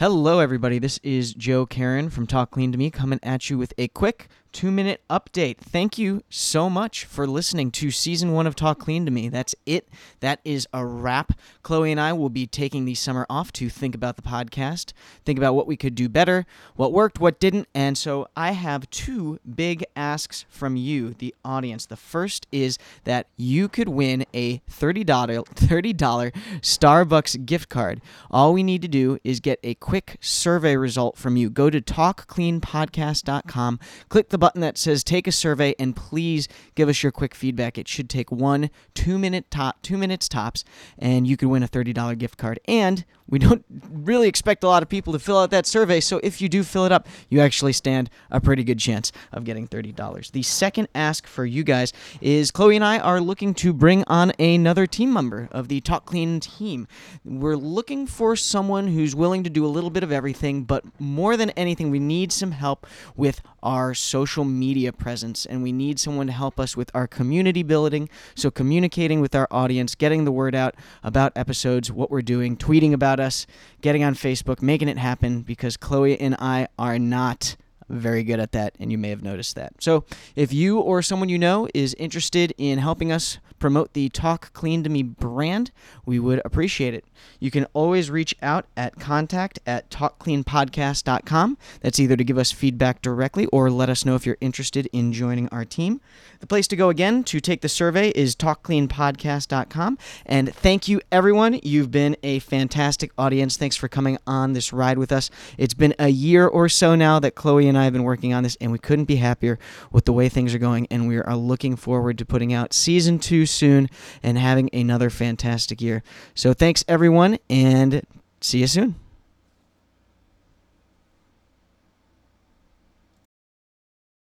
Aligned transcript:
Hello, 0.00 0.38
everybody. 0.38 0.78
This 0.78 0.98
is 1.02 1.34
Joe 1.34 1.66
Karen 1.66 2.08
from 2.08 2.26
Talk 2.26 2.52
Clean 2.52 2.72
to 2.72 2.78
Me 2.78 2.90
coming 2.90 3.20
at 3.22 3.50
you 3.50 3.58
with 3.58 3.74
a 3.76 3.88
quick 3.88 4.28
two 4.52 4.70
minute 4.70 5.02
update. 5.08 5.58
Thank 5.58 5.98
you 5.98 6.22
so 6.28 6.68
much 6.68 7.04
for 7.04 7.26
listening 7.26 7.70
to 7.72 7.90
season 7.90 8.32
one 8.32 8.46
of 8.46 8.54
Talk 8.54 8.78
Clean 8.78 9.04
to 9.04 9.10
Me. 9.10 9.28
That's 9.28 9.54
it. 9.66 9.88
That 10.20 10.40
is 10.44 10.66
a 10.72 10.84
wrap. 10.84 11.32
Chloe 11.62 11.90
and 11.90 12.00
I 12.00 12.12
will 12.12 12.28
be 12.28 12.46
taking 12.46 12.84
the 12.84 12.94
summer 12.94 13.26
off 13.30 13.52
to 13.54 13.68
think 13.68 13.94
about 13.94 14.16
the 14.16 14.22
podcast, 14.22 14.92
think 15.24 15.38
about 15.38 15.54
what 15.54 15.66
we 15.66 15.76
could 15.76 15.94
do 15.94 16.08
better, 16.08 16.46
what 16.76 16.92
worked, 16.92 17.20
what 17.20 17.38
didn't. 17.38 17.68
And 17.74 17.96
so 17.96 18.28
I 18.36 18.52
have 18.52 18.90
two 18.90 19.38
big 19.54 19.84
asks 19.94 20.44
from 20.48 20.76
you, 20.76 21.14
the 21.14 21.34
audience. 21.44 21.86
The 21.86 21.96
first 21.96 22.46
is 22.50 22.78
that 23.04 23.26
you 23.36 23.68
could 23.68 23.88
win 23.88 24.24
a 24.34 24.58
$30, 24.70 25.04
$30 25.04 26.32
Starbucks 26.60 27.46
gift 27.46 27.68
card. 27.68 28.00
All 28.30 28.52
we 28.52 28.62
need 28.62 28.82
to 28.82 28.88
do 28.88 29.18
is 29.22 29.40
get 29.40 29.60
a 29.62 29.74
quick 29.74 30.16
survey 30.20 30.76
result 30.76 31.16
from 31.16 31.36
you. 31.36 31.50
Go 31.50 31.70
to 31.70 31.80
talkcleanpodcast.com, 31.80 33.80
click 34.08 34.28
the 34.30 34.38
button 34.40 34.60
that 34.62 34.76
says 34.76 35.04
take 35.04 35.28
a 35.28 35.32
survey 35.32 35.74
and 35.78 35.94
please 35.94 36.48
give 36.74 36.88
us 36.88 37.02
your 37.02 37.12
quick 37.12 37.34
feedback. 37.34 37.78
It 37.78 37.86
should 37.86 38.10
take 38.10 38.32
one, 38.32 38.70
two 38.94 39.18
minute 39.18 39.50
top, 39.50 39.82
two 39.82 39.96
minutes 39.96 40.28
tops, 40.28 40.64
and 40.98 41.26
you 41.26 41.36
could 41.36 41.48
win 41.48 41.62
a 41.62 41.68
$30 41.68 42.18
gift 42.18 42.36
card. 42.36 42.58
And 42.66 43.04
we 43.28 43.38
don't 43.38 43.64
really 43.88 44.26
expect 44.26 44.64
a 44.64 44.66
lot 44.66 44.82
of 44.82 44.88
people 44.88 45.12
to 45.12 45.18
fill 45.18 45.38
out 45.38 45.50
that 45.52 45.66
survey, 45.66 46.00
so 46.00 46.20
if 46.22 46.40
you 46.40 46.48
do 46.48 46.64
fill 46.64 46.84
it 46.84 46.90
up, 46.90 47.06
you 47.28 47.40
actually 47.40 47.72
stand 47.72 48.10
a 48.30 48.40
pretty 48.40 48.64
good 48.64 48.80
chance 48.80 49.12
of 49.30 49.44
getting 49.44 49.68
$30. 49.68 50.32
The 50.32 50.42
second 50.42 50.88
ask 50.94 51.26
for 51.26 51.46
you 51.46 51.62
guys 51.62 51.92
is 52.20 52.50
Chloe 52.50 52.74
and 52.74 52.84
I 52.84 52.98
are 52.98 53.20
looking 53.20 53.54
to 53.54 53.72
bring 53.72 54.02
on 54.08 54.32
another 54.40 54.86
team 54.86 55.12
member 55.12 55.48
of 55.52 55.68
the 55.68 55.80
Talk 55.80 56.06
Clean 56.06 56.40
team. 56.40 56.88
We're 57.24 57.56
looking 57.56 58.06
for 58.06 58.34
someone 58.34 58.88
who's 58.88 59.14
willing 59.14 59.44
to 59.44 59.50
do 59.50 59.64
a 59.64 59.68
little 59.68 59.90
bit 59.90 60.02
of 60.02 60.10
everything, 60.10 60.64
but 60.64 60.84
more 60.98 61.36
than 61.36 61.50
anything, 61.50 61.90
we 61.90 62.00
need 62.00 62.32
some 62.32 62.50
help 62.50 62.86
with 63.16 63.42
our 63.62 63.94
social 63.94 64.29
media 64.38 64.92
presence 64.92 65.44
and 65.44 65.62
we 65.62 65.72
need 65.72 65.98
someone 65.98 66.26
to 66.26 66.32
help 66.32 66.60
us 66.60 66.76
with 66.76 66.90
our 66.94 67.06
community 67.06 67.62
building. 67.62 68.08
So, 68.34 68.50
communicating 68.50 69.20
with 69.20 69.34
our 69.34 69.48
audience, 69.50 69.94
getting 69.94 70.24
the 70.24 70.32
word 70.32 70.54
out 70.54 70.74
about 71.02 71.32
episodes, 71.36 71.90
what 71.90 72.10
we're 72.10 72.22
doing, 72.22 72.56
tweeting 72.56 72.92
about 72.92 73.20
us, 73.20 73.46
getting 73.80 74.04
on 74.04 74.14
Facebook, 74.14 74.62
making 74.62 74.88
it 74.88 74.98
happen 74.98 75.42
because 75.42 75.76
Chloe 75.76 76.18
and 76.20 76.36
I 76.38 76.68
are 76.78 76.98
not 76.98 77.56
very 77.90 78.22
good 78.22 78.40
at 78.40 78.52
that, 78.52 78.74
and 78.78 78.90
you 78.90 78.98
may 78.98 79.10
have 79.10 79.22
noticed 79.22 79.56
that. 79.56 79.74
So, 79.80 80.04
if 80.36 80.52
you 80.52 80.78
or 80.78 81.02
someone 81.02 81.28
you 81.28 81.38
know 81.38 81.68
is 81.74 81.94
interested 81.94 82.54
in 82.56 82.78
helping 82.78 83.12
us 83.12 83.38
promote 83.60 83.92
the 83.92 84.08
Talk 84.08 84.52
Clean 84.52 84.82
to 84.82 84.90
Me 84.90 85.02
brand, 85.02 85.70
we 86.04 86.18
would 86.18 86.40
appreciate 86.44 86.94
it. 86.94 87.04
You 87.38 87.50
can 87.50 87.66
always 87.72 88.10
reach 88.10 88.34
out 88.42 88.66
at 88.76 88.98
contact 88.98 89.60
at 89.66 89.90
talkcleanpodcast.com. 89.90 91.58
That's 91.82 92.00
either 92.00 92.16
to 92.16 92.24
give 92.24 92.38
us 92.38 92.50
feedback 92.50 93.02
directly 93.02 93.46
or 93.46 93.70
let 93.70 93.88
us 93.88 94.04
know 94.04 94.14
if 94.14 94.26
you're 94.26 94.38
interested 94.40 94.88
in 94.92 95.12
joining 95.12 95.48
our 95.50 95.64
team. 95.64 96.00
The 96.40 96.46
place 96.46 96.66
to 96.68 96.76
go 96.76 96.88
again 96.88 97.22
to 97.24 97.38
take 97.38 97.60
the 97.60 97.68
survey 97.68 98.10
is 98.10 98.34
talkcleanpodcast.com. 98.34 99.98
And 100.24 100.54
thank 100.54 100.88
you, 100.88 101.00
everyone. 101.12 101.60
You've 101.62 101.90
been 101.90 102.16
a 102.22 102.38
fantastic 102.38 103.12
audience. 103.18 103.58
Thanks 103.58 103.76
for 103.76 103.88
coming 103.88 104.18
on 104.26 104.54
this 104.54 104.72
ride 104.72 104.98
with 104.98 105.12
us. 105.12 105.30
It's 105.58 105.74
been 105.74 105.94
a 105.98 106.08
year 106.08 106.46
or 106.46 106.68
so 106.68 106.94
now 106.94 107.20
that 107.20 107.34
Chloe 107.34 107.68
and 107.68 107.76
I 107.80 107.84
have 107.84 107.92
been 107.92 108.04
working 108.04 108.32
on 108.32 108.42
this, 108.42 108.56
and 108.60 108.70
we 108.70 108.78
couldn't 108.78 109.06
be 109.06 109.16
happier 109.16 109.58
with 109.90 110.04
the 110.04 110.12
way 110.12 110.28
things 110.28 110.54
are 110.54 110.58
going. 110.58 110.86
And 110.90 111.08
we 111.08 111.16
are 111.16 111.36
looking 111.36 111.76
forward 111.76 112.18
to 112.18 112.24
putting 112.24 112.52
out 112.52 112.72
season 112.72 113.18
two 113.18 113.46
soon 113.46 113.88
and 114.22 114.38
having 114.38 114.70
another 114.72 115.10
fantastic 115.10 115.80
year. 115.80 116.02
So 116.34 116.52
thanks, 116.52 116.84
everyone, 116.86 117.38
and 117.48 118.02
see 118.40 118.60
you 118.60 118.66
soon. 118.66 118.94